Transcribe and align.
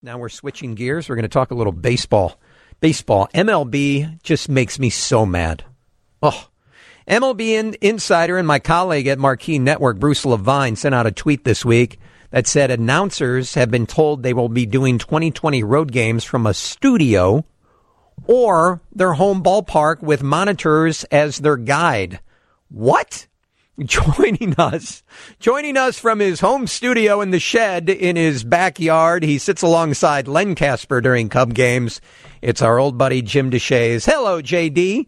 Now 0.00 0.18
we're 0.18 0.28
switching 0.28 0.76
gears. 0.76 1.08
We're 1.08 1.16
going 1.16 1.24
to 1.24 1.28
talk 1.28 1.50
a 1.50 1.56
little 1.56 1.72
baseball. 1.72 2.38
Baseball. 2.78 3.28
MLB 3.34 4.22
just 4.22 4.48
makes 4.48 4.78
me 4.78 4.90
so 4.90 5.26
mad. 5.26 5.64
Oh. 6.22 6.48
MLB 7.08 7.40
in, 7.40 7.76
Insider 7.80 8.38
and 8.38 8.46
my 8.46 8.60
colleague 8.60 9.08
at 9.08 9.18
Marquee 9.18 9.58
Network, 9.58 9.98
Bruce 9.98 10.24
Levine, 10.24 10.76
sent 10.76 10.94
out 10.94 11.08
a 11.08 11.10
tweet 11.10 11.42
this 11.42 11.64
week 11.64 11.98
that 12.30 12.46
said 12.46 12.70
announcers 12.70 13.54
have 13.54 13.72
been 13.72 13.86
told 13.86 14.22
they 14.22 14.34
will 14.34 14.48
be 14.48 14.66
doing 14.66 14.98
2020 14.98 15.64
road 15.64 15.90
games 15.90 16.22
from 16.22 16.46
a 16.46 16.54
studio 16.54 17.44
or 18.28 18.80
their 18.94 19.14
home 19.14 19.42
ballpark 19.42 20.00
with 20.00 20.22
monitors 20.22 21.02
as 21.04 21.38
their 21.38 21.56
guide. 21.56 22.20
What? 22.68 23.26
Joining 23.84 24.56
us, 24.58 25.04
joining 25.38 25.76
us 25.76 26.00
from 26.00 26.18
his 26.18 26.40
home 26.40 26.66
studio 26.66 27.20
in 27.20 27.30
the 27.30 27.38
shed 27.38 27.88
in 27.88 28.16
his 28.16 28.42
backyard, 28.42 29.22
he 29.22 29.38
sits 29.38 29.62
alongside 29.62 30.26
Len 30.26 30.56
Kasper 30.56 31.00
during 31.00 31.28
Cub 31.28 31.54
games. 31.54 32.00
It's 32.42 32.60
our 32.60 32.80
old 32.80 32.98
buddy 32.98 33.22
Jim 33.22 33.52
Deshaies. 33.52 34.04
Hello, 34.04 34.42
JD. 34.42 35.06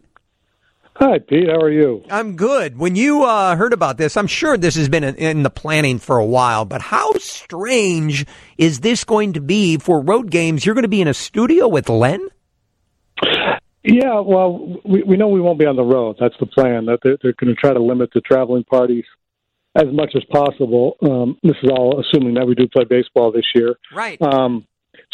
Hi, 0.95 1.19
Pete. 1.19 1.49
How 1.49 1.59
are 1.59 1.69
you? 1.69 2.01
I'm 2.09 2.37
good. 2.37 2.77
When 2.77 2.95
you 2.95 3.25
uh, 3.25 3.57
heard 3.57 3.73
about 3.73 3.97
this, 3.97 4.15
I'm 4.15 4.27
sure 4.27 4.55
this 4.55 4.75
has 4.75 4.87
been 4.87 5.03
in 5.03 5.43
the 5.43 5.49
planning 5.49 5.99
for 5.99 6.17
a 6.17 6.25
while, 6.25 6.63
but 6.63 6.81
how 6.81 7.11
strange 7.15 8.25
is 8.57 8.79
this 8.79 9.03
going 9.03 9.33
to 9.33 9.41
be 9.41 9.79
for 9.79 9.99
road 9.99 10.31
games? 10.31 10.65
You're 10.65 10.75
going 10.75 10.83
to 10.83 10.87
be 10.87 11.01
in 11.01 11.09
a 11.09 11.13
studio 11.13 11.67
with 11.67 11.89
Len? 11.89 12.25
Yeah, 13.83 14.19
well, 14.19 14.79
we, 14.85 15.01
we 15.03 15.17
know 15.17 15.27
we 15.27 15.41
won't 15.41 15.57
be 15.57 15.65
on 15.65 15.75
the 15.75 15.83
road. 15.83 16.17
That's 16.19 16.35
the 16.39 16.45
plan. 16.45 16.85
That 16.85 16.99
they're, 17.03 17.17
they're 17.21 17.33
going 17.33 17.53
to 17.53 17.59
try 17.59 17.73
to 17.73 17.81
limit 17.81 18.11
the 18.13 18.21
traveling 18.21 18.63
parties 18.63 19.05
as 19.75 19.87
much 19.91 20.11
as 20.15 20.23
possible. 20.25 20.97
Um, 21.01 21.37
this 21.41 21.55
is 21.63 21.69
all 21.69 21.99
assuming 21.99 22.35
that 22.35 22.45
we 22.45 22.55
do 22.55 22.67
play 22.67 22.83
baseball 22.83 23.31
this 23.31 23.45
year. 23.55 23.75
Right. 23.93 24.21
Um, 24.21 24.67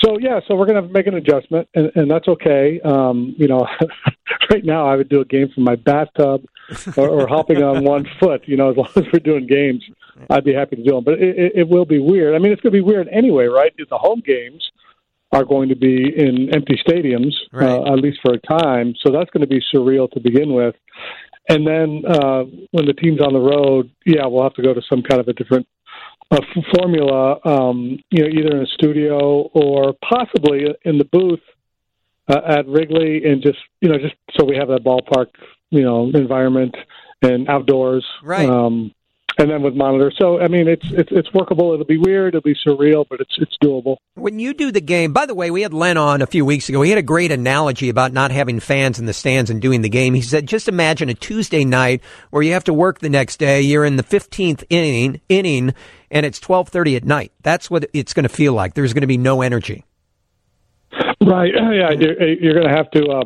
so 0.04 0.18
yeah, 0.20 0.42
so 0.48 0.56
we're 0.56 0.66
going 0.66 0.84
to 0.84 0.90
make 0.90 1.08
an 1.08 1.16
adjustment, 1.16 1.70
and, 1.74 1.92
and 1.96 2.12
that's 2.12 2.28
okay. 2.28 2.80
Um, 2.82 3.34
you 3.38 3.48
know, 3.48 3.68
right 4.52 4.66
now 4.66 4.86
I 4.88 4.96
would 4.96 5.10
do 5.10 5.22
a 5.22 5.26
game 5.26 5.50
from 5.54 5.64
my 5.64 5.76
bathtub 5.76 6.46
or, 6.98 7.08
or 7.08 7.28
hopping 7.28 7.64
on 7.64 7.84
one 7.84 8.06
foot. 8.20 8.44
You 8.48 8.58
know, 8.58 8.72
as 8.72 8.78
long 8.78 8.90
as 8.96 9.06
we're 9.14 9.20
doing 9.20 9.48
games, 9.48 9.84
I'd 10.30 10.44
be 10.44 10.54
happy 10.54 10.76
to 10.76 10.84
do 10.84 10.92
them. 10.92 11.04
But 11.04 11.22
it, 11.22 11.38
it, 11.38 11.52
it 11.56 11.70
will 11.70 11.86
be 11.86 12.00
weird. 12.00 12.36
I 12.36 12.40
mean, 12.40 12.52
it's 12.52 12.62
going 12.62 12.74
to 12.74 12.78
be 12.78 12.82
weird 12.82 13.08
anyway, 13.08 13.46
right? 13.46 13.74
In 13.78 13.86
the 13.90 13.98
home 13.98 14.22
games 14.26 14.72
are 15.38 15.46
going 15.46 15.70
to 15.70 15.76
be 15.76 16.12
in 16.18 16.50
empty 16.52 16.80
stadiums, 16.88 17.34
uh, 17.54 17.58
right. 17.58 17.70
uh, 17.70 17.94
at 17.94 18.00
least 18.00 18.20
for 18.24 18.34
a 18.34 18.40
time. 18.40 18.96
So 19.06 19.12
that's 19.12 19.30
going 19.30 19.42
to 19.42 19.48
be 19.48 19.62
surreal 19.74 20.10
to 20.12 20.20
begin 20.20 20.54
with. 20.54 20.76
And 21.50 21.66
then 21.66 22.04
uh, 22.08 22.44
when 22.72 22.86
the 22.86 22.94
team's 22.94 23.22
on 23.22 23.34
the 23.34 23.40
road, 23.40 23.92
yeah, 24.06 24.26
we'll 24.26 24.44
have 24.44 24.56
to 24.56 24.64
go 24.64 24.74
to 24.74 24.82
some 24.90 25.04
kind 25.04 25.22
of 25.22 25.28
a 25.28 25.34
different 25.34 25.68
uh, 26.32 26.40
f- 26.42 26.66
formula, 26.76 27.38
um, 27.46 28.00
you 28.10 28.24
know, 28.24 28.30
either 28.30 28.58
in 28.58 28.64
a 28.64 28.68
studio 28.68 29.50
or 29.54 29.94
possibly 30.10 30.66
in 30.84 30.98
the 30.98 31.06
booth 31.06 31.40
uh, 32.28 32.42
at 32.46 32.68
Wrigley, 32.68 33.24
and 33.24 33.42
just 33.42 33.60
you 33.80 33.90
know, 33.90 33.98
just 33.98 34.16
so 34.38 34.46
we 34.46 34.58
have 34.58 34.68
that 34.68 34.84
ballpark, 34.84 35.28
you 35.70 35.84
know, 35.84 36.12
environment 36.14 36.76
and 37.22 37.48
outdoors. 37.48 38.06
Right. 38.24 38.50
Um, 38.50 38.92
and 39.38 39.50
then 39.50 39.62
with 39.62 39.76
monitor. 39.76 40.12
So 40.16 40.40
I 40.40 40.48
mean, 40.48 40.68
it's 40.68 40.86
it's 40.92 41.12
it's 41.12 41.34
workable. 41.34 41.74
It'll 41.74 41.86
be 41.86 41.98
weird. 41.98 42.36
It'll 42.36 42.42
be 42.42 42.56
surreal, 42.56 43.06
but 43.10 43.20
it's 43.22 43.36
it's 43.38 43.56
doable. 43.64 43.98
When 44.16 44.40
you 44.40 44.54
do 44.54 44.72
the 44.72 44.82
game, 44.82 45.14
by 45.14 45.26
the 45.26 45.36
way, 45.36 45.52
we 45.52 45.62
had 45.62 45.74
Len 45.74 45.98
on 45.98 46.22
a 46.22 46.28
few 46.28 46.46
weeks 46.46 46.70
ago. 46.70 46.82
He 46.82 46.90
had 46.90 47.00
a 47.00 47.04
great 47.04 47.32
analogy 47.32 47.90
about 47.90 48.14
not 48.14 48.32
having 48.32 48.60
fans 48.60 49.00
in 49.00 49.06
the 49.06 49.14
stands 49.14 49.50
and 49.50 49.62
doing 49.62 49.82
the 49.82 49.90
game. 49.90 50.14
He 50.14 50.22
said, 50.22 50.48
just 50.48 50.68
imagine 50.68 51.10
a 51.10 51.14
Tuesday 51.14 51.66
night 51.66 52.02
where 52.32 52.44
you 52.44 52.54
have 52.54 52.64
to 52.66 52.74
work 52.74 53.00
the 53.00 53.10
next 53.10 53.38
day. 53.38 53.62
You're 53.62 53.86
in 53.86 53.96
the 53.96 54.04
15th 54.04 54.64
inning 54.70 55.22
inning, 55.30 55.74
and 56.10 56.26
it's 56.26 56.40
12:30 56.40 56.98
at 56.98 57.06
night. 57.06 57.32
That's 57.44 57.70
what 57.70 57.86
it's 57.94 58.14
going 58.14 58.24
to 58.24 58.30
feel 58.30 58.54
like. 58.54 58.74
There's 58.74 58.94
going 58.94 59.02
to 59.02 59.08
be 59.08 59.18
no 59.18 59.42
energy. 59.42 59.84
Right. 61.28 61.54
Yeah. 61.78 61.92
You're, 61.92 62.24
you're 62.24 62.54
going 62.54 62.68
to 62.68 62.76
have 62.76 62.90
to. 62.92 63.06
Uh, 63.08 63.24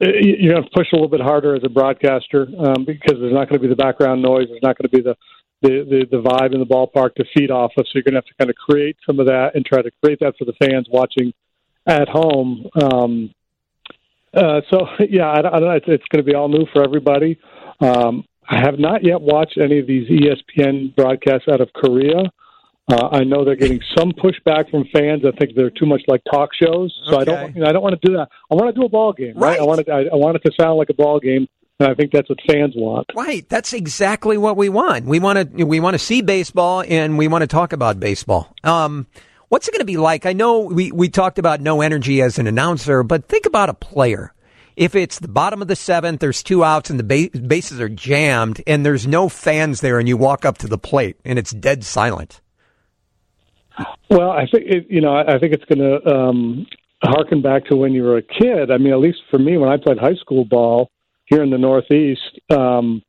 you're 0.00 0.54
going 0.54 0.64
to 0.64 0.70
push 0.74 0.88
a 0.92 0.96
little 0.96 1.08
bit 1.08 1.20
harder 1.20 1.54
as 1.54 1.62
a 1.64 1.68
broadcaster 1.68 2.46
um, 2.58 2.84
because 2.84 3.18
there's 3.20 3.32
not 3.32 3.48
going 3.48 3.60
to 3.60 3.66
be 3.66 3.68
the 3.68 3.76
background 3.76 4.22
noise. 4.22 4.46
There's 4.48 4.62
not 4.62 4.76
going 4.76 4.88
to 4.90 4.96
be 4.96 5.02
the 5.02 5.16
the, 5.62 5.84
the 5.88 6.16
the 6.16 6.22
vibe 6.22 6.52
in 6.52 6.60
the 6.60 6.66
ballpark 6.66 7.14
to 7.14 7.24
feed 7.34 7.50
off 7.50 7.72
of. 7.76 7.86
So 7.86 7.92
you're 7.94 8.02
going 8.02 8.14
to 8.14 8.18
have 8.18 8.26
to 8.26 8.34
kind 8.38 8.50
of 8.50 8.56
create 8.56 8.96
some 9.06 9.20
of 9.20 9.26
that 9.26 9.52
and 9.54 9.64
try 9.64 9.82
to 9.82 9.90
create 10.02 10.18
that 10.20 10.34
for 10.38 10.44
the 10.44 10.52
fans 10.60 10.88
watching 10.90 11.32
at 11.86 12.08
home. 12.08 12.66
Um, 12.82 13.34
uh, 14.34 14.60
so 14.70 14.86
yeah, 15.08 15.28
I, 15.28 15.38
I 15.38 15.42
don't 15.42 15.62
know. 15.62 15.70
It's, 15.70 15.86
it's 15.88 16.04
going 16.10 16.24
to 16.24 16.30
be 16.30 16.34
all 16.34 16.48
new 16.48 16.66
for 16.72 16.82
everybody. 16.82 17.38
Um, 17.80 18.24
I 18.48 18.60
have 18.60 18.78
not 18.78 19.04
yet 19.04 19.20
watched 19.20 19.58
any 19.58 19.78
of 19.78 19.86
these 19.86 20.08
ESPN 20.08 20.94
broadcasts 20.94 21.48
out 21.48 21.60
of 21.60 21.72
Korea. 21.72 22.22
Uh, 22.88 23.08
I 23.10 23.24
know 23.24 23.44
they're 23.44 23.56
getting 23.56 23.80
some 23.96 24.12
pushback 24.12 24.70
from 24.70 24.84
fans. 24.92 25.24
I 25.26 25.36
think 25.36 25.56
they're 25.56 25.70
too 25.70 25.86
much 25.86 26.02
like 26.06 26.22
talk 26.30 26.50
shows. 26.54 26.96
So 27.06 27.20
okay. 27.20 27.22
I 27.22 27.24
don't, 27.24 27.56
you 27.56 27.62
know, 27.62 27.68
I 27.68 27.72
don't 27.72 27.82
want 27.82 28.00
to 28.00 28.06
do 28.06 28.16
that. 28.16 28.28
I 28.50 28.54
want 28.54 28.72
to 28.72 28.80
do 28.80 28.86
a 28.86 28.88
ball 28.88 29.12
game, 29.12 29.34
right? 29.34 29.58
right? 29.58 29.60
I 29.60 29.64
want 29.64 29.80
it, 29.80 29.88
I, 29.88 30.02
I 30.02 30.14
want 30.14 30.36
it 30.36 30.42
to 30.44 30.52
sound 30.60 30.78
like 30.78 30.88
a 30.90 30.94
ball 30.94 31.18
game. 31.18 31.48
And 31.80 31.90
I 31.90 31.94
think 31.94 32.12
that's 32.12 32.28
what 32.28 32.38
fans 32.48 32.74
want. 32.76 33.06
Right. 33.14 33.46
That's 33.48 33.72
exactly 33.72 34.38
what 34.38 34.56
we 34.56 34.68
want. 34.68 35.04
We 35.04 35.18
want 35.18 35.56
to 35.56 35.64
we 35.64 35.78
want 35.78 35.94
to 35.94 35.98
see 35.98 36.22
baseball 36.22 36.82
and 36.86 37.18
we 37.18 37.28
want 37.28 37.42
to 37.42 37.46
talk 37.46 37.72
about 37.72 38.00
baseball. 38.00 38.54
Um, 38.64 39.06
what's 39.48 39.68
it 39.68 39.72
going 39.72 39.80
to 39.80 39.84
be 39.84 39.98
like? 39.98 40.24
I 40.24 40.32
know 40.32 40.60
we 40.60 40.90
we 40.92 41.08
talked 41.08 41.38
about 41.38 41.60
no 41.60 41.82
energy 41.82 42.22
as 42.22 42.38
an 42.38 42.46
announcer, 42.46 43.02
but 43.02 43.28
think 43.28 43.44
about 43.44 43.68
a 43.68 43.74
player. 43.74 44.32
If 44.76 44.94
it's 44.94 45.18
the 45.18 45.28
bottom 45.28 45.60
of 45.60 45.68
the 45.68 45.76
seventh, 45.76 46.20
there's 46.20 46.42
two 46.42 46.62
outs 46.62 46.88
and 46.88 47.00
the 47.00 47.30
bases 47.46 47.80
are 47.80 47.88
jammed, 47.88 48.62
and 48.66 48.84
there's 48.84 49.06
no 49.06 49.28
fans 49.28 49.80
there, 49.80 49.98
and 49.98 50.06
you 50.06 50.16
walk 50.16 50.44
up 50.44 50.58
to 50.58 50.68
the 50.68 50.78
plate 50.78 51.16
and 51.24 51.38
it's 51.38 51.50
dead 51.50 51.82
silent. 51.84 52.40
Well, 54.10 54.30
I 54.30 54.46
think 54.46 54.64
it, 54.66 54.86
you 54.88 55.00
know 55.00 55.16
I 55.16 55.38
think 55.38 55.52
it's 55.52 55.64
going 55.64 55.78
to 55.78 56.08
um, 56.08 56.66
harken 57.02 57.42
back 57.42 57.66
to 57.66 57.76
when 57.76 57.92
you 57.92 58.02
were 58.02 58.18
a 58.18 58.22
kid. 58.22 58.70
I 58.70 58.78
mean, 58.78 58.92
at 58.92 59.00
least 59.00 59.18
for 59.30 59.38
me, 59.38 59.56
when 59.58 59.68
I 59.68 59.76
played 59.76 59.98
high 59.98 60.14
school 60.14 60.44
ball 60.44 60.90
here 61.26 61.42
in 61.42 61.50
the 61.50 61.58
Northeast, 61.58 62.38
um, 62.50 63.02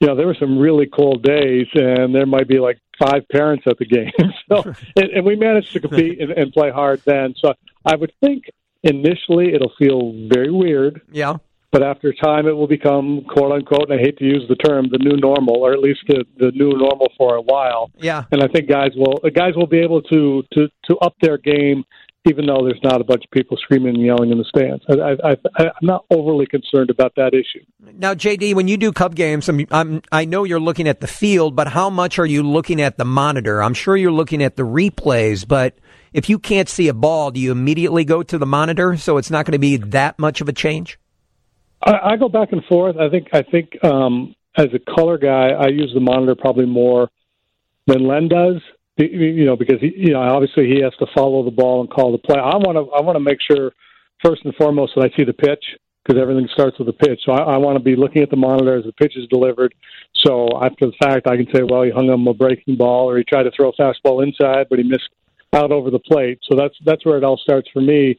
you 0.00 0.06
know, 0.06 0.16
there 0.16 0.26
were 0.26 0.36
some 0.38 0.58
really 0.58 0.86
cold 0.86 1.22
days, 1.22 1.66
and 1.74 2.14
there 2.14 2.26
might 2.26 2.48
be 2.48 2.58
like 2.58 2.78
five 2.98 3.28
parents 3.30 3.64
at 3.66 3.78
the 3.78 3.86
game. 3.86 4.10
so, 4.48 4.62
and, 4.96 5.10
and 5.10 5.24
we 5.24 5.36
managed 5.36 5.72
to 5.72 5.80
compete 5.80 6.20
and, 6.20 6.30
and 6.32 6.52
play 6.52 6.70
hard 6.70 7.02
then. 7.04 7.34
So, 7.38 7.52
I 7.84 7.96
would 7.96 8.12
think 8.20 8.44
initially 8.82 9.54
it'll 9.54 9.72
feel 9.78 10.12
very 10.28 10.50
weird. 10.50 11.02
Yeah. 11.10 11.36
But 11.70 11.82
after 11.82 12.14
time, 12.14 12.46
it 12.46 12.52
will 12.52 12.66
become 12.66 13.24
quote 13.28 13.52
unquote, 13.52 13.90
and 13.90 14.00
I 14.00 14.02
hate 14.02 14.16
to 14.18 14.24
use 14.24 14.42
the 14.48 14.56
term, 14.56 14.88
the 14.90 14.98
new 14.98 15.16
normal, 15.18 15.56
or 15.56 15.72
at 15.72 15.80
least 15.80 16.00
the, 16.08 16.24
the 16.38 16.50
new 16.52 16.70
normal 16.70 17.12
for 17.18 17.34
a 17.36 17.42
while. 17.42 17.90
Yeah. 17.98 18.24
And 18.32 18.42
I 18.42 18.48
think 18.48 18.68
guys 18.68 18.92
will 18.96 19.18
guys 19.34 19.54
will 19.54 19.66
be 19.66 19.80
able 19.80 20.00
to 20.02 20.42
to 20.54 20.68
to 20.88 20.96
up 20.98 21.14
their 21.20 21.36
game 21.36 21.84
even 22.28 22.46
though 22.46 22.62
there's 22.64 22.80
not 22.82 23.00
a 23.00 23.04
bunch 23.04 23.24
of 23.24 23.30
people 23.30 23.56
screaming 23.56 23.94
and 23.94 24.04
yelling 24.04 24.30
in 24.30 24.38
the 24.38 24.44
stands. 24.44 24.84
I, 24.88 25.30
I, 25.30 25.62
am 25.64 25.72
not 25.82 26.04
overly 26.10 26.46
concerned 26.46 26.90
about 26.90 27.14
that 27.16 27.32
issue. 27.32 27.64
Now, 27.94 28.14
JD, 28.14 28.54
when 28.54 28.68
you 28.68 28.76
do 28.76 28.92
Cub 28.92 29.14
games, 29.14 29.48
I'm, 29.48 29.66
I'm, 29.70 30.02
i 30.12 30.24
know 30.24 30.44
you're 30.44 30.60
looking 30.60 30.88
at 30.88 31.00
the 31.00 31.06
field, 31.06 31.56
but 31.56 31.68
how 31.68 31.88
much 31.90 32.18
are 32.18 32.26
you 32.26 32.42
looking 32.42 32.80
at 32.80 32.98
the 32.98 33.04
monitor? 33.04 33.62
I'm 33.62 33.74
sure 33.74 33.96
you're 33.96 34.12
looking 34.12 34.42
at 34.42 34.56
the 34.56 34.64
replays, 34.64 35.46
but 35.46 35.78
if 36.12 36.28
you 36.28 36.38
can't 36.38 36.68
see 36.68 36.88
a 36.88 36.94
ball, 36.94 37.30
do 37.30 37.40
you 37.40 37.52
immediately 37.52 38.04
go 38.04 38.22
to 38.22 38.38
the 38.38 38.46
monitor 38.46 38.96
so 38.96 39.16
it's 39.16 39.30
not 39.30 39.46
going 39.46 39.52
to 39.52 39.58
be 39.58 39.76
that 39.76 40.18
much 40.18 40.40
of 40.40 40.48
a 40.48 40.52
change? 40.52 40.98
I, 41.82 42.12
I 42.12 42.16
go 42.16 42.28
back 42.28 42.52
and 42.52 42.64
forth. 42.64 42.96
I 42.96 43.08
think 43.08 43.28
I 43.32 43.42
think 43.42 43.82
um, 43.84 44.34
as 44.56 44.68
a 44.74 44.78
color 44.94 45.18
guy, 45.18 45.50
I 45.50 45.68
use 45.68 45.92
the 45.94 46.00
monitor 46.00 46.34
probably 46.34 46.66
more 46.66 47.10
than 47.86 48.06
Len 48.06 48.28
does 48.28 48.60
you 48.98 49.44
know, 49.44 49.56
because 49.56 49.80
he, 49.80 49.92
you 49.96 50.12
know, 50.12 50.20
obviously 50.20 50.66
he 50.66 50.80
has 50.82 50.94
to 50.96 51.06
follow 51.14 51.44
the 51.44 51.50
ball 51.50 51.80
and 51.80 51.90
call 51.90 52.12
the 52.12 52.18
play. 52.18 52.38
I 52.38 52.56
want 52.56 52.76
to, 52.76 52.90
I 52.92 53.00
want 53.00 53.16
to 53.16 53.20
make 53.20 53.38
sure 53.40 53.72
first 54.24 54.44
and 54.44 54.54
foremost 54.56 54.92
that 54.96 55.10
I 55.10 55.16
see 55.16 55.24
the 55.24 55.32
pitch 55.32 55.64
because 56.04 56.20
everything 56.20 56.48
starts 56.52 56.78
with 56.78 56.86
the 56.86 56.92
pitch. 56.92 57.20
So 57.24 57.32
I, 57.32 57.54
I 57.54 57.56
want 57.58 57.76
to 57.76 57.84
be 57.84 57.94
looking 57.94 58.22
at 58.22 58.30
the 58.30 58.36
monitor 58.36 58.76
as 58.76 58.84
the 58.84 58.92
pitch 58.92 59.16
is 59.16 59.28
delivered. 59.28 59.74
So 60.14 60.48
after 60.60 60.86
the 60.86 60.92
fact, 61.00 61.28
I 61.28 61.36
can 61.36 61.46
say, 61.54 61.62
well, 61.62 61.82
he 61.82 61.90
hung 61.90 62.08
him 62.08 62.26
a 62.26 62.34
breaking 62.34 62.76
ball, 62.76 63.08
or 63.08 63.18
he 63.18 63.24
tried 63.24 63.44
to 63.44 63.52
throw 63.52 63.70
a 63.70 63.72
fastball 63.74 64.24
inside, 64.26 64.66
but 64.68 64.78
he 64.78 64.84
missed 64.84 65.10
out 65.54 65.70
over 65.70 65.90
the 65.90 66.00
plate. 66.00 66.40
So 66.42 66.56
that's 66.56 66.74
that's 66.84 67.04
where 67.04 67.16
it 67.16 67.24
all 67.24 67.38
starts 67.38 67.68
for 67.72 67.80
me. 67.80 68.18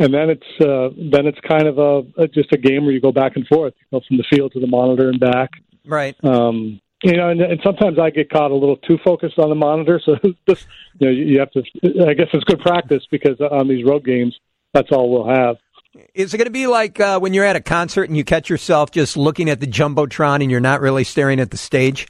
And 0.00 0.14
then 0.14 0.30
it's 0.30 0.60
uh, 0.60 0.90
then 1.10 1.26
it's 1.26 1.40
kind 1.40 1.66
of 1.66 1.78
a, 1.78 2.22
a 2.22 2.28
just 2.28 2.52
a 2.52 2.56
game 2.56 2.84
where 2.84 2.94
you 2.94 3.00
go 3.00 3.12
back 3.12 3.32
and 3.34 3.46
forth, 3.46 3.74
you 3.78 3.86
know, 3.98 4.00
from 4.06 4.16
the 4.16 4.24
field 4.30 4.52
to 4.52 4.60
the 4.60 4.66
monitor 4.66 5.08
and 5.08 5.18
back. 5.18 5.50
Right. 5.84 6.16
Um, 6.22 6.80
you 7.02 7.16
know, 7.16 7.30
and, 7.30 7.40
and 7.40 7.60
sometimes 7.64 7.98
I 7.98 8.10
get 8.10 8.30
caught 8.30 8.50
a 8.50 8.54
little 8.54 8.76
too 8.76 8.98
focused 9.04 9.38
on 9.38 9.48
the 9.48 9.54
monitor. 9.54 10.00
So 10.08 10.16
this, 10.46 10.66
you 10.98 11.06
know, 11.06 11.12
you 11.12 11.40
have 11.40 11.50
to. 11.52 11.62
I 12.08 12.14
guess 12.14 12.28
it's 12.32 12.44
good 12.44 12.60
practice 12.60 13.04
because 13.10 13.40
on 13.40 13.68
these 13.68 13.84
road 13.84 14.04
games, 14.04 14.38
that's 14.72 14.90
all 14.92 15.10
we'll 15.10 15.28
have. 15.28 15.56
Is 16.14 16.32
it 16.32 16.38
going 16.38 16.46
to 16.46 16.52
be 16.52 16.66
like 16.66 17.00
uh, 17.00 17.18
when 17.18 17.34
you're 17.34 17.44
at 17.44 17.56
a 17.56 17.60
concert 17.60 18.04
and 18.04 18.16
you 18.16 18.24
catch 18.24 18.48
yourself 18.48 18.90
just 18.90 19.16
looking 19.16 19.50
at 19.50 19.60
the 19.60 19.66
jumbotron 19.66 20.42
and 20.42 20.50
you're 20.50 20.60
not 20.60 20.80
really 20.80 21.04
staring 21.04 21.40
at 21.40 21.50
the 21.50 21.56
stage? 21.56 22.06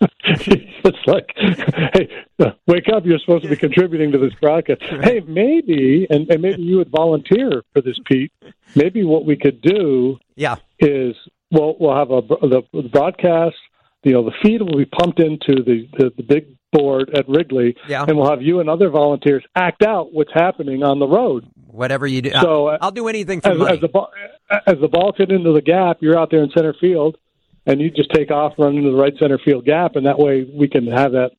it's 0.24 1.06
like, 1.06 1.32
hey, 1.36 2.08
uh, 2.40 2.50
wake 2.66 2.88
up! 2.94 3.04
You're 3.04 3.18
supposed 3.18 3.44
to 3.44 3.50
be 3.50 3.56
contributing 3.56 4.12
to 4.12 4.18
this 4.18 4.32
broadcast. 4.40 4.82
Hey, 5.02 5.20
maybe, 5.26 6.06
and, 6.10 6.28
and 6.30 6.40
maybe 6.42 6.62
you 6.62 6.76
would 6.78 6.90
volunteer 6.90 7.62
for 7.72 7.80
this, 7.82 7.98
Pete. 8.06 8.32
Maybe 8.76 9.04
what 9.04 9.24
we 9.24 9.36
could 9.36 9.60
do, 9.60 10.18
yeah, 10.36 10.56
is 10.78 11.16
well, 11.50 11.76
we'll 11.80 11.96
have 11.96 12.10
a 12.10 12.20
the, 12.22 12.62
the 12.72 12.88
broadcast 12.88 13.56
you 14.04 14.12
know, 14.12 14.24
the 14.24 14.32
feed 14.42 14.62
will 14.62 14.76
be 14.78 14.84
pumped 14.84 15.18
into 15.20 15.62
the, 15.64 15.88
the, 15.98 16.12
the 16.16 16.22
big 16.22 16.46
board 16.72 17.10
at 17.14 17.28
Wrigley, 17.28 17.76
Yeah. 17.88 18.04
and 18.06 18.16
we'll 18.16 18.30
have 18.30 18.40
you 18.42 18.60
and 18.60 18.70
other 18.70 18.90
volunteers 18.90 19.42
act 19.56 19.82
out 19.82 20.12
what's 20.12 20.32
happening 20.32 20.82
on 20.84 20.98
the 21.00 21.06
road. 21.06 21.44
Whatever 21.66 22.06
you 22.06 22.22
do, 22.22 22.30
So, 22.30 22.68
I'll, 22.68 22.74
uh, 22.74 22.78
I'll 22.80 22.90
do 22.92 23.08
anything 23.08 23.40
for 23.40 23.50
As, 23.50 23.58
money. 23.58 23.74
as 23.74 23.80
the 23.80 23.88
ball 23.88 24.10
as 24.66 24.76
the 24.80 24.88
ball's 24.88 25.14
hit 25.18 25.30
into 25.30 25.52
the 25.52 25.60
gap, 25.60 25.98
you're 26.00 26.16
out 26.18 26.30
there 26.30 26.42
in 26.42 26.50
center 26.56 26.74
field, 26.80 27.18
and 27.68 27.80
you 27.80 27.90
just 27.90 28.10
take 28.10 28.32
off, 28.32 28.54
run 28.58 28.76
into 28.76 28.90
the 28.90 28.96
right 28.96 29.12
center 29.20 29.38
field 29.38 29.64
gap, 29.64 29.94
and 29.94 30.06
that 30.06 30.18
way 30.18 30.44
we 30.52 30.66
can 30.68 30.86
have 30.88 31.12
that 31.12 31.30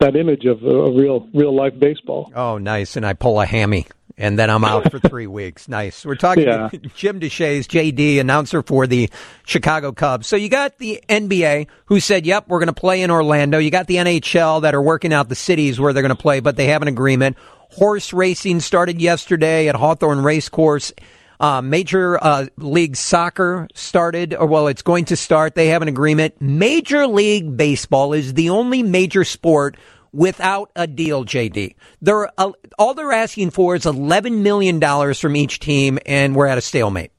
that 0.00 0.16
image 0.16 0.44
of 0.44 0.62
a, 0.62 0.90
real 0.90 1.28
real 1.34 1.54
life 1.54 1.78
baseball. 1.78 2.32
Oh, 2.34 2.56
nice. 2.58 2.96
And 2.96 3.04
I 3.06 3.12
pull 3.14 3.40
a 3.40 3.46
hammy, 3.46 3.86
and 4.18 4.38
then 4.38 4.50
I'm 4.50 4.64
out 4.64 4.90
for 4.90 4.98
three 5.08 5.26
weeks. 5.26 5.68
Nice. 5.68 6.04
We're 6.04 6.14
talking 6.16 6.44
Yeah. 6.44 6.68
to 6.68 6.78
Jim 6.96 7.20
Deshaies, 7.20 7.66
JD, 7.66 8.18
announcer 8.20 8.62
for 8.62 8.86
the 8.86 9.08
Chicago 9.46 9.92
Cubs. 9.92 10.26
So 10.26 10.36
you 10.36 10.48
got 10.48 10.78
the 10.78 11.02
NBA 11.08 11.68
who 11.86 12.00
said, 12.00 12.26
yep, 12.26 12.48
we're 12.48 12.58
going 12.58 12.66
to 12.66 12.72
play 12.72 13.02
in 13.02 13.10
Orlando. 13.10 13.58
You 13.58 13.70
got 13.70 13.86
the 13.86 13.96
NHL 13.96 14.62
that 14.62 14.74
are 14.74 14.82
working 14.82 15.12
out 15.12 15.28
the 15.28 15.34
cities 15.36 15.78
where 15.80 15.92
they're 15.92 16.02
going 16.02 16.14
to 16.14 16.20
play, 16.22 16.40
but 16.40 16.56
they 16.56 16.66
have 16.66 16.82
an 16.82 16.88
agreement. 16.88 17.36
Horse 17.70 18.12
racing 18.12 18.60
started 18.60 19.00
yesterday 19.00 19.68
at 19.68 19.74
Hawthorne 19.76 20.22
Racecourse. 20.22 20.92
Uh, 21.40 21.60
Major 21.62 22.22
uh, 22.22 22.46
League 22.56 22.96
Soccer 22.96 23.68
started, 23.74 24.34
or 24.34 24.46
well, 24.46 24.68
it's 24.68 24.82
going 24.82 25.06
to 25.06 25.16
start. 25.16 25.54
They 25.54 25.68
have 25.68 25.82
an 25.82 25.88
agreement. 25.88 26.40
Major 26.40 27.06
League 27.06 27.56
Baseball 27.56 28.12
is 28.12 28.34
the 28.34 28.50
only 28.50 28.82
major 28.82 29.24
sport 29.24 29.76
without 30.12 30.70
a 30.76 30.86
deal, 30.86 31.24
JD. 31.24 31.74
They're, 32.00 32.30
uh, 32.38 32.52
all 32.78 32.94
they're 32.94 33.12
asking 33.12 33.50
for 33.50 33.74
is 33.74 33.84
$11 33.84 34.42
million 34.42 34.80
from 35.14 35.36
each 35.36 35.58
team, 35.58 35.98
and 36.06 36.34
we're 36.36 36.46
at 36.46 36.56
a 36.56 36.60
stalemate. 36.60 37.10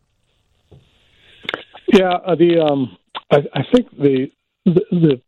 Yeah, 1.87 2.13
uh, 2.13 2.35
the 2.35 2.59
um, 2.59 2.97
I, 3.31 3.37
I 3.53 3.61
think 3.73 3.89
the, 3.91 4.31
the 4.65 4.81
the 4.91 5.21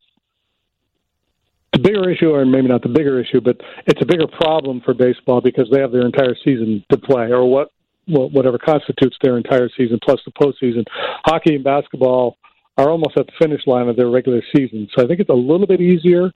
the 1.73 1.79
bigger 1.79 2.09
issue, 2.09 2.31
or 2.31 2.45
maybe 2.45 2.67
not 2.67 2.81
the 2.81 2.89
bigger 2.89 3.21
issue, 3.21 3.39
but 3.41 3.57
it's 3.85 4.01
a 4.01 4.05
bigger 4.05 4.27
problem 4.27 4.81
for 4.83 4.93
baseball 4.93 5.41
because 5.41 5.69
they 5.71 5.79
have 5.79 5.91
their 5.91 6.05
entire 6.05 6.35
season 6.43 6.83
to 6.91 6.97
play, 6.97 7.25
or 7.31 7.45
what 7.45 7.67
wha- 7.67 7.76
whatever 8.07 8.57
constitutes 8.57 9.17
their 9.21 9.37
entire 9.37 9.69
season 9.77 9.99
plus 10.03 10.19
the 10.25 10.31
postseason. 10.31 10.85
Hockey 11.25 11.55
and 11.55 11.63
basketball 11.63 12.37
are 12.77 12.89
almost 12.89 13.17
at 13.17 13.25
the 13.25 13.33
finish 13.39 13.61
line 13.65 13.87
of 13.89 13.95
their 13.95 14.09
regular 14.09 14.41
season, 14.55 14.87
so 14.95 15.03
I 15.03 15.07
think 15.07 15.19
it's 15.19 15.29
a 15.29 15.33
little 15.33 15.67
bit 15.67 15.81
easier 15.81 16.31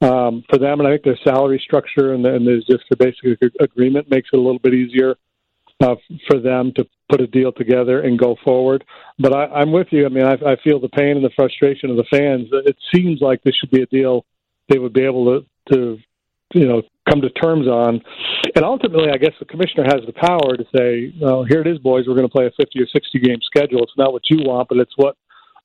um, 0.00 0.42
for 0.48 0.58
them, 0.58 0.80
and 0.80 0.88
I 0.88 0.92
think 0.92 1.04
their 1.04 1.18
salary 1.24 1.62
structure 1.64 2.14
and, 2.14 2.24
and 2.24 2.46
there's 2.46 2.64
just 2.64 2.84
their 2.90 3.12
basic 3.12 3.40
agreement 3.60 4.10
makes 4.10 4.30
it 4.32 4.38
a 4.38 4.40
little 4.40 4.58
bit 4.58 4.74
easier 4.74 5.16
uh, 5.80 5.96
for 6.28 6.38
them 6.38 6.72
to 6.76 6.86
put 7.08 7.20
a 7.20 7.26
deal 7.26 7.52
together 7.52 8.00
and 8.00 8.18
go 8.18 8.36
forward. 8.44 8.84
But 9.18 9.34
I, 9.34 9.44
I'm 9.46 9.72
with 9.72 9.88
you. 9.90 10.06
I 10.06 10.08
mean, 10.08 10.24
I, 10.24 10.34
I 10.34 10.56
feel 10.62 10.80
the 10.80 10.88
pain 10.88 11.16
and 11.16 11.24
the 11.24 11.30
frustration 11.36 11.90
of 11.90 11.96
the 11.96 12.04
fans. 12.10 12.48
It 12.52 12.76
seems 12.94 13.20
like 13.20 13.42
this 13.42 13.54
should 13.56 13.70
be 13.70 13.82
a 13.82 13.86
deal 13.86 14.24
they 14.68 14.78
would 14.78 14.92
be 14.92 15.04
able 15.04 15.26
to, 15.26 15.46
to 15.72 15.98
you 16.54 16.66
know, 16.66 16.82
come 17.08 17.20
to 17.20 17.30
terms 17.30 17.66
on. 17.66 18.00
And 18.54 18.64
ultimately, 18.64 19.10
I 19.12 19.18
guess 19.18 19.32
the 19.38 19.44
commissioner 19.44 19.84
has 19.84 20.00
the 20.06 20.12
power 20.12 20.56
to 20.56 20.64
say, 20.74 21.12
well, 21.20 21.44
here 21.44 21.60
it 21.60 21.66
is, 21.66 21.78
boys. 21.78 22.06
We're 22.06 22.14
going 22.14 22.28
to 22.28 22.32
play 22.32 22.46
a 22.46 22.50
50 22.50 22.80
or 22.80 22.86
60 22.86 23.18
game 23.20 23.38
schedule. 23.44 23.82
It's 23.82 23.92
not 23.96 24.12
what 24.12 24.22
you 24.30 24.38
want, 24.44 24.68
but 24.68 24.78
it's 24.78 24.94
what 24.96 25.16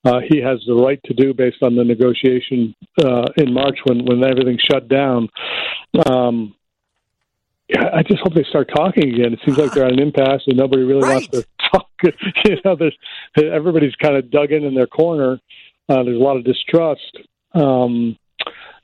uh, 0.04 0.20
he 0.28 0.40
has 0.40 0.58
the 0.66 0.74
right 0.74 1.00
to 1.04 1.14
do 1.14 1.34
based 1.34 1.62
on 1.62 1.76
the 1.76 1.84
negotiation 1.84 2.74
uh, 3.02 3.26
in 3.36 3.52
March 3.52 3.78
when, 3.84 4.04
when 4.04 4.24
everything 4.24 4.58
shut 4.70 4.88
down. 4.88 5.28
Um, 6.06 6.54
yeah, 7.68 7.90
I 7.94 8.02
just 8.02 8.20
hope 8.22 8.34
they 8.34 8.44
start 8.48 8.68
talking 8.74 9.14
again. 9.14 9.32
It 9.32 9.40
seems 9.44 9.56
like 9.56 9.72
they're 9.72 9.86
at 9.86 9.92
an 9.92 10.00
impasse 10.00 10.42
and 10.46 10.56
nobody 10.56 10.82
really 10.82 11.08
wants 11.08 11.28
to 11.28 11.44
talk. 11.70 11.86
you 12.44 12.56
know, 12.64 12.74
there's 12.74 12.96
everybody's 13.36 13.94
kind 13.96 14.16
of 14.16 14.30
dug 14.30 14.50
in 14.50 14.64
in 14.64 14.74
their 14.74 14.88
corner. 14.88 15.38
Uh, 15.88 16.02
there's 16.02 16.16
a 16.16 16.22
lot 16.22 16.36
of 16.36 16.44
distrust. 16.44 17.18
Um, 17.54 18.16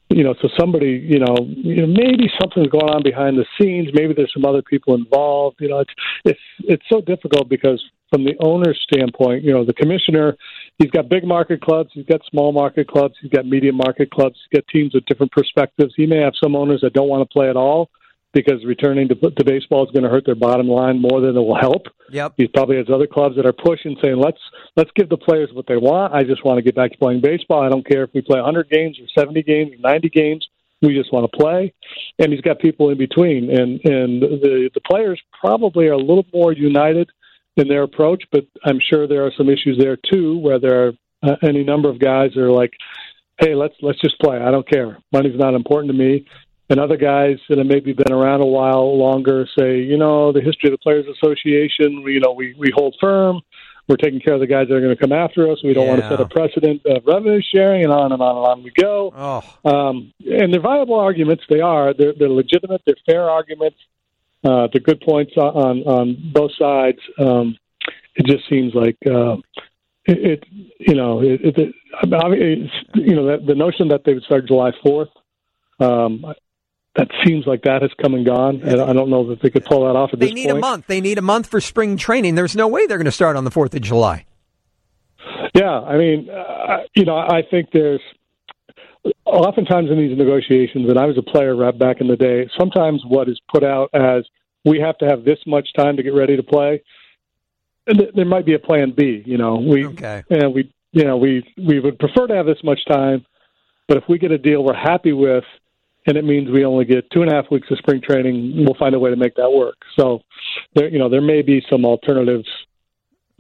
you 0.09 0.23
know, 0.23 0.35
so 0.41 0.49
somebody, 0.59 1.05
you 1.05 1.19
know, 1.19 1.37
you 1.49 1.85
know, 1.85 1.87
maybe 1.87 2.31
something's 2.41 2.69
going 2.69 2.89
on 2.89 3.03
behind 3.03 3.37
the 3.37 3.47
scenes. 3.59 3.89
Maybe 3.93 4.15
there's 4.15 4.33
some 4.33 4.45
other 4.45 4.63
people 4.63 4.95
involved. 4.95 5.57
You 5.61 5.69
know, 5.69 5.81
it's 5.81 5.93
it's 6.25 6.41
it's 6.61 6.85
so 6.89 7.01
difficult 7.01 7.49
because 7.49 7.83
from 8.11 8.25
the 8.25 8.35
owner's 8.41 8.79
standpoint, 8.91 9.43
you 9.43 9.53
know, 9.53 9.65
the 9.65 9.73
commissioner, 9.73 10.37
he's 10.79 10.91
got 10.91 11.09
big 11.09 11.25
market 11.25 11.61
clubs, 11.61 11.91
he's 11.93 12.07
got 12.07 12.21
small 12.31 12.53
market 12.53 12.87
clubs, 12.87 13.15
he's 13.21 13.33
got 13.33 13.47
medium 13.47 13.77
market 13.77 14.11
clubs, 14.13 14.39
he's 14.49 14.61
got 14.61 14.69
teams 14.69 14.95
with 14.95 15.05
different 15.07 15.33
perspectives. 15.33 15.93
He 15.97 16.07
may 16.07 16.19
have 16.19 16.35
some 16.41 16.55
owners 16.55 16.83
that 16.83 16.93
don't 16.93 17.09
want 17.09 17.29
to 17.29 17.33
play 17.33 17.51
at 17.51 17.57
all 17.57 17.91
because 18.37 18.63
returning 18.67 19.09
to, 19.09 19.15
to 19.15 19.45
baseball 19.45 19.87
is 19.87 19.91
going 19.93 20.03
to 20.03 20.11
hurt 20.11 20.27
their 20.27 20.35
bottom 20.35 20.69
line 20.69 21.01
more 21.01 21.23
than 21.23 21.31
it 21.31 21.41
will 21.41 21.59
help. 21.59 21.87
Yep. 22.11 22.35
He 22.37 22.47
probably 22.47 22.77
has 22.77 22.85
other 22.93 23.07
clubs 23.07 23.35
that 23.37 23.47
are 23.47 23.55
pushing, 23.55 23.97
saying, 24.05 24.19
"Let's 24.19 24.39
let's 24.77 24.91
give 24.95 25.09
the 25.09 25.17
players 25.17 25.49
what 25.55 25.67
they 25.67 25.79
want. 25.79 26.13
I 26.13 26.23
just 26.23 26.45
want 26.45 26.59
to 26.59 26.63
get 26.63 26.75
back 26.75 26.93
to 26.93 26.99
playing 26.99 27.23
baseball. 27.23 27.63
I 27.63 27.71
don't 27.71 27.87
care 27.89 28.05
if 28.05 28.11
we 28.13 28.21
play 28.21 28.39
100 28.39 28.69
games 28.69 28.99
or 29.01 29.07
70 29.19 29.43
games 29.43 29.73
or 29.73 29.79
90 29.79 30.11
games. 30.11 30.47
We 30.83 30.95
just 30.95 31.11
want 31.15 31.31
to 31.33 31.35
play." 31.35 31.73
And 32.19 32.31
he's 32.31 32.43
got 32.43 32.59
people 32.59 32.91
in 32.91 32.99
between, 32.99 33.51
and 33.51 33.81
and 33.85 34.23
the 34.23 34.71
the 34.75 34.81
players 34.83 35.21
probably 35.41 35.87
are 35.87 35.93
a 35.93 35.99
little 35.99 36.27
more 36.35 36.53
united 36.53 37.09
in 37.57 37.69
their 37.69 37.85
approach, 37.85 38.23
but 38.31 38.45
I'm 38.67 38.81
sure 38.81 39.09
there 39.09 39.25
are 39.25 39.33
some 39.39 39.49
issues 39.49 39.79
there 39.79 39.97
too, 40.13 40.37
where 40.37 40.59
there 40.59 40.89
are 40.89 40.93
uh, 41.23 41.37
any 41.43 41.65
number 41.65 41.89
of 41.89 41.99
guys 41.99 42.33
that 42.35 42.43
are 42.43 42.53
like, 42.53 42.75
"Hey, 43.41 43.55
let's 43.55 43.75
let's 43.81 44.01
just 44.03 44.21
play. 44.21 44.37
I 44.37 44.51
don't 44.51 44.69
care. 44.69 44.99
Money's 45.11 45.39
not 45.39 45.55
important 45.55 45.91
to 45.91 45.99
me." 45.99 46.27
And 46.69 46.81
other 46.81 46.97
guys 46.97 47.39
that 47.49 47.59
have 47.59 47.67
maybe 47.67 47.93
been 47.93 48.13
around 48.13 48.41
a 48.41 48.47
while 48.47 48.99
longer 48.99 49.47
say, 49.57 49.81
you 49.81 49.97
know, 49.97 50.33
the 50.33 50.41
history 50.41 50.69
of 50.69 50.73
the 50.73 50.79
Players 50.79 51.07
Association, 51.07 52.03
we, 52.03 52.15
you 52.15 52.21
know, 52.21 52.33
we, 52.33 52.55
we 52.59 52.73
hold 52.75 52.97
firm. 53.01 53.41
We're 53.89 53.97
taking 53.97 54.19
care 54.19 54.35
of 54.35 54.41
the 54.41 54.49
guys 54.49 54.67
that 54.67 54.75
are 54.75 54.81
going 54.81 54.97
to 54.97 55.01
come 55.01 55.13
after 55.13 55.49
us. 55.53 55.63
We 55.63 55.73
don't 55.73 55.87
want 55.87 56.01
to 56.01 56.09
set 56.09 56.21
a 56.21 56.27
precedent 56.27 56.83
of 56.87 57.07
revenue 57.07 57.41
sharing, 57.55 57.85
and 57.85 57.93
on 57.93 58.11
and 58.11 58.21
on 58.21 58.37
and 58.37 58.47
on 58.47 58.63
we 58.65 58.73
go. 58.73 59.13
Oh, 59.17 59.43
Um, 59.65 60.13
and 60.29 60.53
they're 60.53 60.61
viable 60.61 60.99
arguments. 60.99 61.45
They 61.49 61.61
are. 61.61 61.95
They're, 61.95 62.13
they're 62.19 62.29
legitimate. 62.29 62.83
They're 62.85 62.97
fair 63.07 63.31
arguments. 63.31 63.79
Uh, 64.43 64.67
they're 64.73 64.83
good 64.83 65.01
points 65.01 65.35
on 65.37 65.83
on 65.85 66.33
both 66.35 66.51
sides. 66.59 66.99
Um, 67.17 67.57
it 68.17 68.27
just 68.27 68.49
seems 68.49 68.75
like 68.75 68.97
uh, 69.07 69.37
it, 70.05 70.41
it. 70.43 70.45
You 70.81 70.97
know, 70.97 71.23
it, 71.23 71.41
it, 71.45 71.59
it, 71.59 72.71
you 72.97 73.15
know, 73.15 73.37
the, 73.37 73.45
the 73.47 73.55
notion 73.55 73.87
that 73.89 74.03
they 74.05 74.15
would 74.15 74.25
start 74.25 74.49
July 74.49 74.73
fourth. 74.83 75.11
Um, 75.79 76.25
that 76.97 77.09
seems 77.25 77.47
like 77.47 77.63
that 77.63 77.83
has 77.83 77.91
come 78.01 78.15
and 78.15 78.25
gone, 78.25 78.63
and 78.63 78.81
I 78.81 78.93
don't 78.93 79.11
know 79.11 79.29
that 79.29 79.43
they 79.43 79.51
could 79.51 79.65
pull 79.65 79.87
that 79.87 79.97
off 79.97 80.11
at 80.13 80.19
they 80.19 80.27
this 80.27 80.31
point. 80.33 80.37
They 80.37 80.53
need 80.53 80.57
a 80.57 80.61
month. 80.61 80.87
They 80.87 81.01
need 81.01 81.19
a 81.19 81.23
month 81.23 81.47
for 81.47 81.61
spring 81.61 81.97
training. 81.97 82.35
There's 82.35 82.57
no 82.57 82.69
way 82.69 82.87
they're 82.87 82.99
going 82.99 83.05
to 83.07 83.13
start 83.13 83.37
on 83.37 83.45
the 83.45 83.51
4th 83.51 83.75
of 83.75 83.83
July. 83.83 84.25
Yeah, 85.55 85.81
I 85.81 85.97
mean, 85.97 86.29
uh, 86.31 86.79
you 86.95 87.05
know, 87.05 87.17
I 87.17 87.43
think 87.51 87.71
there's 87.73 88.01
oftentimes 89.25 89.91
in 89.91 89.99
these 89.99 90.17
negotiations, 90.17 90.89
and 90.89 90.99
I 90.99 91.07
was 91.07 91.17
a 91.19 91.23
player 91.23 91.55
rep 91.57 91.79
back 91.79 92.01
in 92.01 92.09
the 92.09 92.17
day. 92.17 92.49
Sometimes 92.59 93.03
what 93.07 93.29
is 93.29 93.41
put 93.53 93.63
out 93.65 93.91
as 93.95 94.25
we 94.65 94.81
have 94.81 94.99
to 94.99 95.07
have 95.07 95.25
this 95.25 95.39
much 95.47 95.69
time 95.77 95.97
to 95.97 96.03
get 96.03 96.15
ready 96.15 96.37
to 96.37 96.43
play, 96.43 96.83
and 97.87 97.99
th- 97.99 98.11
there 98.15 98.25
might 98.25 98.45
be 98.47 98.55
a 98.55 98.59
plan 98.59 98.93
B. 98.97 99.23
You 99.25 99.39
know, 99.39 99.57
we 99.57 99.87
Okay. 99.87 100.25
and 100.31 100.53
we 100.55 100.73
you 100.93 101.05
know 101.05 101.17
we 101.17 101.45
we 101.57 101.79
would 101.81 101.99
prefer 101.99 102.27
to 102.27 102.35
have 102.35 102.47
this 102.47 102.63
much 102.65 102.81
time, 102.87 103.25
but 103.89 103.97
if 103.97 104.05
we 104.09 104.19
get 104.19 104.33
a 104.33 104.39
deal 104.39 104.65
we're 104.65 104.75
happy 104.75 105.13
with, 105.13 105.45
and 106.07 106.17
it 106.17 106.25
means 106.25 106.51
we 106.51 106.65
only 106.65 106.85
get 106.85 107.11
two 107.11 107.23
and 107.23 107.31
a 107.31 107.35
half 107.35 107.51
weeks 107.51 107.69
of 107.71 107.79
spring 107.79 108.01
training, 108.01 108.65
we'll 108.65 108.77
find 108.79 108.95
a 108.95 108.99
way 108.99 109.11
to 109.11 109.17
make 109.17 109.35
that 109.37 109.51
work. 109.51 109.77
So, 109.99 110.21
there 110.75 110.89
you 110.89 110.99
know 110.99 111.09
there 111.09 111.21
may 111.21 111.43
be 111.43 111.65
some 111.71 111.85
alternatives 111.85 112.49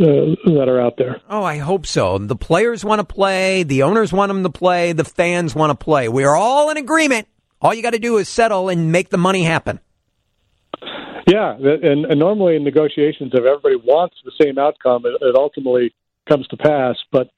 uh, 0.01 0.37
that 0.45 0.67
are 0.69 0.81
out 0.81 0.97
there. 0.99 1.21
Oh, 1.29 1.43
I 1.43 1.59
hope 1.59 1.87
so. 1.87 2.19
The 2.19 2.37
players 2.37 2.85
want 2.85 3.01
to 3.01 3.15
play. 3.15 3.63
The 3.63 3.83
owners 3.83 4.13
want 4.13 4.31
them 4.31 4.43
to 4.43 4.51
play. 4.51 4.93
The 4.93 5.05
fans 5.05 5.55
want 5.55 5.71
to 5.71 5.85
play. 5.85 6.09
We 6.09 6.25
are 6.25 6.37
all 6.37 6.71
in 6.71 6.77
agreement. 6.77 7.29
All 7.63 7.73
you 7.73 7.83
got 7.83 7.95
to 7.95 7.99
do 7.99 8.19
is 8.19 8.29
settle 8.29 8.69
and 8.69 8.93
make 8.93 9.09
the 9.09 9.17
money 9.17 9.43
happen. 9.43 9.81
Yeah, 11.27 11.57
and, 11.57 12.05
and 12.05 12.21
normally 12.21 12.55
in 12.55 12.63
negotiations, 12.63 13.33
if 13.35 13.45
everybody 13.45 13.77
wants 13.77 14.17
the 14.25 14.33
same 14.41 14.59
outcome, 14.59 15.07
it, 15.07 15.15
it 15.21 15.35
ultimately 15.35 15.93
comes 16.29 16.47
to 16.49 16.57
pass. 16.57 16.97
But 17.11 17.31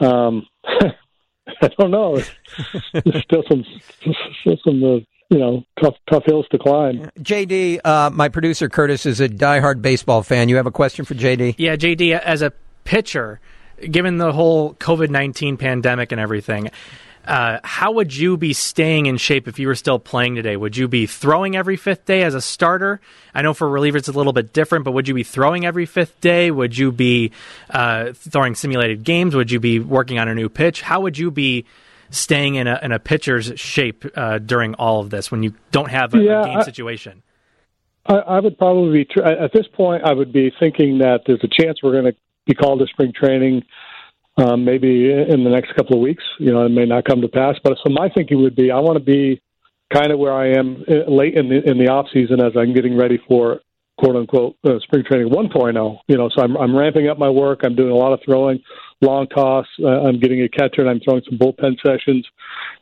um, 0.00 0.46
I 1.62 1.68
don't 1.78 1.90
know. 1.90 2.20
There's 2.92 3.22
still 3.24 3.42
some 3.48 3.64
still 4.40 4.56
some 4.64 4.84
uh, 4.84 4.98
you 5.30 5.38
know 5.38 5.64
tough 5.80 5.94
tough 6.10 6.24
hills 6.26 6.46
to 6.50 6.58
climb. 6.58 7.10
JD, 7.20 7.80
uh, 7.84 8.10
my 8.10 8.28
producer 8.28 8.68
Curtis 8.68 9.06
is 9.06 9.20
a 9.20 9.28
diehard 9.28 9.82
baseball 9.82 10.22
fan. 10.22 10.48
You 10.48 10.56
have 10.56 10.66
a 10.66 10.72
question 10.72 11.04
for 11.04 11.14
JD? 11.14 11.56
Yeah, 11.58 11.76
JD, 11.76 12.18
as 12.18 12.42
a 12.42 12.52
pitcher, 12.84 13.40
given 13.90 14.18
the 14.18 14.32
whole 14.32 14.74
COVID 14.74 15.10
19 15.10 15.56
pandemic 15.56 16.12
and 16.12 16.20
everything, 16.20 16.70
uh, 17.28 17.60
how 17.62 17.92
would 17.92 18.16
you 18.16 18.36
be 18.36 18.52
staying 18.52 19.06
in 19.06 19.18
shape 19.18 19.46
if 19.46 19.58
you 19.58 19.68
were 19.68 19.74
still 19.74 19.98
playing 19.98 20.34
today? 20.34 20.56
Would 20.56 20.76
you 20.76 20.88
be 20.88 21.06
throwing 21.06 21.54
every 21.56 21.76
fifth 21.76 22.04
day 22.06 22.22
as 22.22 22.34
a 22.34 22.40
starter? 22.40 23.00
I 23.34 23.42
know 23.42 23.54
for 23.54 23.68
relievers 23.68 23.96
it's 23.96 24.08
a 24.08 24.12
little 24.12 24.32
bit 24.32 24.52
different, 24.52 24.84
but 24.84 24.92
would 24.92 25.06
you 25.06 25.14
be 25.14 25.22
throwing 25.24 25.66
every 25.66 25.86
fifth 25.86 26.20
day? 26.20 26.50
Would 26.50 26.76
you 26.76 26.90
be 26.90 27.32
uh, 27.70 28.12
throwing 28.14 28.54
simulated 28.54 29.04
games? 29.04 29.36
Would 29.36 29.50
you 29.50 29.60
be 29.60 29.78
working 29.78 30.18
on 30.18 30.26
a 30.28 30.34
new 30.34 30.48
pitch? 30.48 30.80
How 30.82 31.00
would 31.02 31.18
you 31.18 31.30
be 31.30 31.66
staying 32.10 32.54
in 32.54 32.66
a, 32.66 32.80
in 32.82 32.90
a 32.92 32.98
pitcher's 32.98 33.52
shape 33.60 34.04
uh, 34.16 34.38
during 34.38 34.74
all 34.74 35.00
of 35.00 35.10
this 35.10 35.30
when 35.30 35.42
you 35.42 35.52
don't 35.70 35.90
have 35.90 36.14
a, 36.14 36.18
Yeah, 36.18 36.40
a 36.40 36.44
game 36.46 36.58
I- 36.58 36.62
situation? 36.64 37.22
I, 38.06 38.14
I 38.14 38.40
would 38.40 38.56
probably 38.56 39.00
be 39.00 39.04
tr- 39.04 39.22
at 39.22 39.52
this 39.52 39.66
point. 39.74 40.02
I 40.04 40.14
would 40.14 40.32
be 40.32 40.50
thinking 40.58 40.98
that 40.98 41.24
there's 41.26 41.44
a 41.44 41.62
chance 41.62 41.82
we're 41.82 41.92
going 41.92 42.10
to 42.10 42.16
be 42.46 42.54
called 42.54 42.78
to 42.78 42.86
spring 42.86 43.12
training. 43.14 43.64
Um, 44.38 44.64
maybe 44.64 45.10
in 45.10 45.44
the 45.44 45.50
next 45.50 45.74
couple 45.74 45.96
of 45.96 46.02
weeks. 46.02 46.24
You 46.38 46.52
know, 46.52 46.64
it 46.64 46.70
may 46.70 46.86
not 46.86 47.04
come 47.04 47.20
to 47.20 47.28
pass. 47.28 47.56
But 47.62 47.76
so 47.84 47.92
my 47.92 48.08
thinking 48.08 48.40
would 48.42 48.56
be, 48.56 48.70
I 48.70 48.78
want 48.78 48.96
to 48.98 49.04
be 49.04 49.42
kind 49.92 50.12
of 50.12 50.18
where 50.18 50.32
I 50.32 50.52
am 50.52 50.84
uh, 50.88 51.10
late 51.10 51.34
in 51.34 51.48
the 51.48 51.68
in 51.68 51.78
the 51.78 51.88
off 51.88 52.06
season 52.12 52.40
as 52.40 52.52
I'm 52.56 52.74
getting 52.74 52.96
ready 52.96 53.18
for 53.26 53.60
quote 53.98 54.16
unquote 54.16 54.56
uh, 54.64 54.78
spring 54.80 55.04
training 55.04 55.30
1.0. 55.30 55.98
You 56.06 56.16
know, 56.16 56.30
so 56.34 56.42
I'm 56.42 56.56
I'm 56.56 56.76
ramping 56.76 57.08
up 57.08 57.18
my 57.18 57.30
work. 57.30 57.60
I'm 57.64 57.74
doing 57.74 57.90
a 57.90 57.96
lot 57.96 58.12
of 58.12 58.20
throwing, 58.24 58.62
long 59.00 59.26
toss. 59.28 59.66
Uh, 59.82 59.88
I'm 59.88 60.20
getting 60.20 60.42
a 60.42 60.48
catcher 60.48 60.80
and 60.82 60.90
I'm 60.90 61.00
throwing 61.00 61.22
some 61.28 61.38
bullpen 61.38 61.76
sessions. 61.84 62.26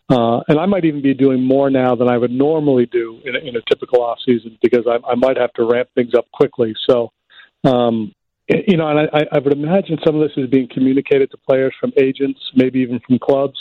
Uh, 0.09 0.41
and 0.49 0.59
I 0.61 0.67
might 0.67 0.85
even 0.85 1.03
be 1.03 1.15
doing 1.15 1.43
more 1.43 1.69
now 1.69 1.97
than 1.97 2.09
I 2.09 2.17
would 2.17 2.31
normally 2.31 2.87
do 2.87 3.21
in 3.25 3.35
a, 3.35 3.39
in 3.41 3.57
a 3.57 3.61
typical 3.69 4.03
off 4.03 4.19
season 4.25 4.57
because 4.63 4.87
I, 4.87 4.99
I 5.05 5.17
might 5.17 5.37
have 5.37 5.53
to 5.55 5.65
ramp 5.65 5.89
things 5.97 6.15
up 6.15 6.31
quickly. 6.33 6.75
So, 6.89 7.11
um, 7.65 8.13
you 8.49 8.77
know, 8.77 8.89
and 8.89 9.09
I, 9.13 9.27
I 9.33 9.39
would 9.39 9.53
imagine 9.53 9.99
some 10.05 10.15
of 10.15 10.29
this 10.29 10.37
is 10.37 10.49
being 10.49 10.69
communicated 10.73 11.31
to 11.33 11.37
players 11.37 11.75
from 11.81 11.93
agents, 11.97 12.41
maybe 12.55 12.81
even 12.81 13.01
from 13.01 13.19
clubs, 13.19 13.59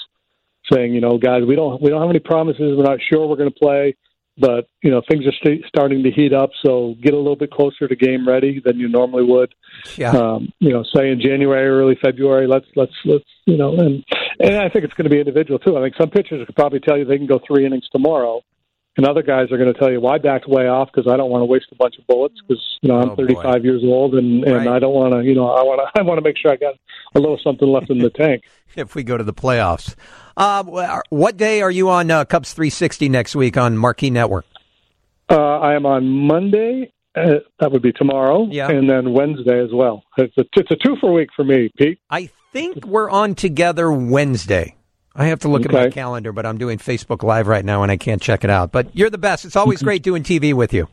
saying, 0.71 0.93
you 0.93 1.01
know, 1.01 1.17
guys, 1.17 1.43
we 1.47 1.55
don't 1.55 1.81
we 1.81 1.89
don't 1.89 2.01
have 2.01 2.09
any 2.09 2.19
promises. 2.19 2.75
We're 2.77 2.83
not 2.83 2.99
sure 3.09 3.27
we're 3.27 3.35
going 3.35 3.51
to 3.51 3.59
play, 3.59 3.95
but 4.37 4.67
you 4.83 4.91
know, 4.91 5.01
things 5.09 5.25
are 5.25 5.31
st- 5.31 5.65
starting 5.67 6.03
to 6.03 6.11
heat 6.11 6.33
up. 6.33 6.51
So 6.63 6.95
get 7.01 7.13
a 7.13 7.17
little 7.17 7.35
bit 7.35 7.51
closer 7.51 7.87
to 7.87 7.95
game 7.95 8.27
ready 8.27 8.61
than 8.63 8.79
you 8.79 8.87
normally 8.87 9.23
would. 9.23 9.55
Yeah. 9.95 10.11
Um, 10.11 10.51
you 10.59 10.71
know, 10.71 10.83
say 10.95 11.09
in 11.09 11.19
January, 11.19 11.67
early 11.67 11.97
February. 12.01 12.47
Let's 12.47 12.67
let's 12.75 12.93
let's 13.05 13.25
you 13.45 13.57
know, 13.57 13.75
and 13.77 14.03
and 14.39 14.57
I 14.57 14.69
think 14.69 14.85
it's 14.85 14.93
going 14.93 15.05
to 15.05 15.09
be 15.09 15.19
individual 15.19 15.59
too. 15.59 15.77
I 15.77 15.81
think 15.81 15.95
some 15.99 16.09
pitchers 16.09 16.45
could 16.45 16.55
probably 16.55 16.79
tell 16.79 16.97
you 16.97 17.05
they 17.05 17.17
can 17.17 17.27
go 17.27 17.39
three 17.47 17.65
innings 17.65 17.87
tomorrow, 17.91 18.41
and 18.97 19.05
other 19.05 19.21
guys 19.23 19.51
are 19.51 19.57
going 19.57 19.71
to 19.73 19.77
tell 19.79 19.91
you, 19.91 19.99
"Well, 20.01 20.13
I 20.13 20.17
backed 20.17 20.47
way 20.47 20.67
off 20.67 20.89
because 20.93 21.11
I 21.11 21.17
don't 21.17 21.29
want 21.29 21.41
to 21.41 21.45
waste 21.45 21.65
a 21.71 21.75
bunch 21.75 21.97
of 21.97 22.07
bullets 22.07 22.35
because 22.47 22.63
you 22.81 22.89
know 22.89 22.99
I'm 22.99 23.09
Oh, 23.11 23.15
35 23.15 23.43
boy. 23.43 23.59
years 23.63 23.81
old 23.83 24.15
and 24.15 24.43
and 24.43 24.55
Right. 24.57 24.67
I 24.67 24.79
don't 24.79 24.93
want 24.93 25.13
to 25.13 25.23
you 25.23 25.35
know 25.35 25.47
I 25.49 25.63
want 25.63 25.81
to 25.81 25.99
I 25.99 26.03
want 26.03 26.17
to 26.17 26.23
make 26.23 26.37
sure 26.37 26.51
I 26.51 26.55
got 26.55 26.75
a 27.15 27.19
little 27.19 27.39
something 27.43 27.67
left 27.67 27.89
in 27.89 27.99
the 27.99 28.09
tank." 28.09 28.43
if 28.75 28.95
we 28.95 29.03
go 29.03 29.17
to 29.17 29.23
the 29.23 29.33
playoffs. 29.33 29.95
Uh, 30.37 30.63
what 31.09 31.37
day 31.37 31.61
are 31.61 31.71
you 31.71 31.89
on 31.89 32.11
uh, 32.11 32.25
Cubs 32.25 32.51
360 32.53 33.07
next 33.07 33.35
week 33.37 33.55
on 33.55 33.77
Marquee 33.77 34.09
Network? 34.09 34.45
Uh, 35.29 35.59
I 35.59 35.75
am 35.75 35.85
on 35.85 36.07
Monday. 36.07 36.91
Uh, 37.15 37.35
that 37.61 37.71
would 37.71 37.81
be 37.81 37.93
tomorrow, 37.93 38.45
Yeah. 38.51 38.69
and 38.69 38.89
then 38.89 39.13
Wednesday 39.13 39.63
as 39.63 39.69
well. 39.73 40.03
It's 40.17 40.37
a 40.37 40.43
it's 40.57 40.69
a 40.71 40.75
two 40.75 40.97
for 40.99 41.13
week 41.13 41.29
for 41.35 41.45
me, 41.45 41.71
Pete. 41.77 41.97
I 42.09 42.29
think 42.51 42.85
we're 42.85 43.09
on 43.09 43.33
together 43.35 43.89
Wednesday. 43.91 44.75
I 45.15 45.27
have 45.27 45.39
to 45.39 45.47
look 45.47 45.65
at 45.65 45.71
my 45.71 45.89
calendar, 45.89 46.31
but 46.31 46.45
I'm 46.45 46.57
doing 46.57 46.77
Facebook 46.77 47.23
Live 47.23 47.47
right 47.47 47.63
now 47.63 47.83
and 47.83 47.91
I 47.91 47.97
can't 47.97 48.21
check 48.21 48.43
it 48.43 48.49
out. 48.49 48.71
But 48.71 48.95
you're 48.95 49.09
the 49.09 49.17
best. 49.17 49.45
It's 49.45 49.55
always 49.55 49.81
great 49.81 50.03
doing 50.03 50.23
TV 50.23 50.53
with 50.53 50.73
you. 50.73 50.87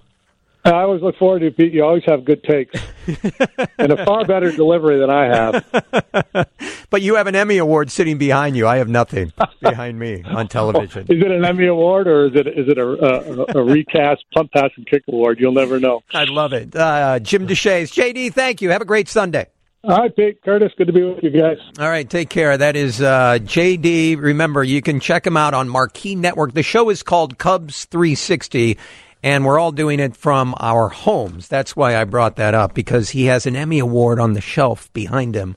I 0.65 0.83
always 0.83 1.03
look 1.03 1.17
forward 1.17 1.41
to 1.41 1.47
it, 1.47 1.57
Pete. 1.57 1.73
You 1.73 1.83
always 1.83 2.05
have 2.07 2.25
good 2.25 2.45
takes 2.45 2.81
and 3.79 3.93
a 3.93 4.05
far 4.05 4.25
better 4.25 4.53
delivery 4.53 5.01
than 5.01 5.11
I 5.11 5.25
have. 5.25 6.49
But 6.93 7.01
you 7.01 7.15
have 7.15 7.27
an 7.27 7.35
Emmy 7.35 7.57
Award 7.57 7.91
sitting 7.91 8.19
behind 8.19 8.55
you. 8.55 8.67
I 8.67 8.77
have 8.77 8.87
nothing 8.87 9.33
behind 9.63 9.99
me 9.99 10.23
on 10.27 10.47
television. 10.47 11.07
Is 11.09 11.23
it 11.23 11.31
an 11.31 11.43
Emmy 11.43 11.67
award 11.67 12.07
or 12.07 12.27
is 12.27 12.33
it 12.35 12.47
is 12.47 12.69
it 12.69 12.77
a, 12.77 13.57
a, 13.57 13.61
a 13.61 13.65
recast 13.65 14.27
punt, 14.35 14.53
pass, 14.53 14.71
and 14.77 14.87
kick 14.87 15.03
award? 15.09 15.41
You'll 15.41 15.55
never 15.55 15.81
know. 15.81 16.03
I 16.13 16.25
love 16.25 16.53
it. 16.53 16.77
Uh, 16.77 17.19
Jim 17.19 17.47
Deshaies. 17.47 17.91
JD, 17.95 18.35
thank 18.35 18.61
you. 18.61 18.69
Have 18.69 18.83
a 18.83 18.85
great 18.85 19.09
Sunday. 19.09 19.47
Right, 19.85 20.15
Pete 20.15 20.41
Curtis, 20.43 20.73
good 20.79 20.87
to 20.87 20.93
be 20.93 21.03
with 21.03 21.25
you 21.25 21.31
guys. 21.31 21.59
All 21.79 21.89
right, 21.89 22.09
take 22.09 22.31
care. 22.31 22.57
That 22.57 22.77
is 22.77 23.03
uh, 23.03 23.39
JD. 23.41 24.21
Remember, 24.21 24.63
you 24.63 24.81
can 24.81 25.01
check 25.01 25.27
him 25.27 25.37
out 25.37 25.55
on 25.55 25.69
Marquee 25.69 26.15
Network. 26.15 26.53
The 26.53 26.63
show 26.63 26.89
is 26.89 27.03
called 27.03 27.37
Cubs 27.37 27.87
360, 27.87 28.79
and 29.25 29.45
we're 29.45 29.59
all 29.59 29.73
doing 29.73 29.99
it 29.99 30.17
from 30.17 30.55
our 30.61 30.89
homes. 30.89 31.49
That's 31.49 31.75
why 31.75 31.97
I 31.97 32.05
brought 32.05 32.37
that 32.37 32.55
up 32.55 32.75
because 32.75 33.11
he 33.11 33.25
has 33.25 33.45
an 33.45 33.57
Emmy 33.57 33.81
Award 33.81 34.21
on 34.21 34.35
the 34.35 34.41
shelf 34.41 34.93
behind 34.93 35.35
him, 35.35 35.57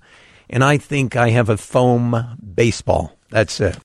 and 0.49 0.63
I 0.63 0.77
think 0.77 1.15
I 1.15 1.29
have 1.29 1.49
a 1.49 1.57
foam 1.57 2.37
baseball. 2.55 3.15
That's 3.29 3.59
it. 3.59 3.73